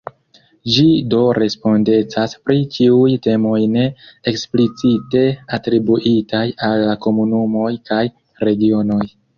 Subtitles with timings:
[0.75, 3.85] Ĝi do respondecas pri ĉiuj temoj ne
[4.33, 5.25] eksplicite
[5.59, 8.05] atribuitaj al la komunumoj kaj
[8.49, 9.03] regionoj.